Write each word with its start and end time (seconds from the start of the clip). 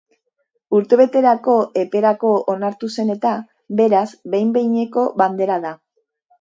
Urtebeterako 0.77 1.57
eperako 1.81 2.33
onartu 2.55 2.91
zen 2.95 3.15
eta, 3.17 3.35
beraz, 3.83 4.05
behin-behineko 4.35 5.09
bandera 5.25 5.63
da. 5.71 5.79